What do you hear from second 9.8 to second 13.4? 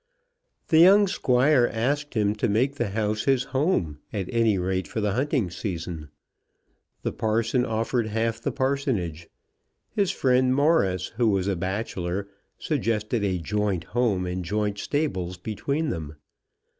His friend Morris, who was a bachelor, suggested a